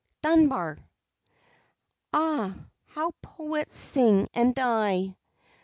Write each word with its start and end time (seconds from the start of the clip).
DUNBAR 0.23 0.79
Ah, 2.11 2.55
how 2.87 3.11
poets 3.21 3.77
sing 3.77 4.27
and 4.33 4.55
die! 4.55 5.15